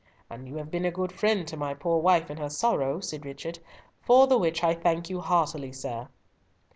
"And 0.31 0.47
you 0.47 0.55
have 0.55 0.71
been 0.71 0.85
a 0.85 0.89
good 0.91 1.11
friend 1.11 1.47
to 1.47 1.55
my 1.55 1.75
poor 1.75 2.01
wife 2.01 2.31
in 2.31 2.37
her 2.37 2.49
sorrow," 2.49 3.01
said 3.01 3.23
Richard, 3.23 3.59
"for 4.01 4.25
the 4.25 4.35
which 4.39 4.63
I 4.63 4.73
thank 4.73 5.11
you 5.11 5.21
heartily, 5.21 5.71
sir." 5.71 6.07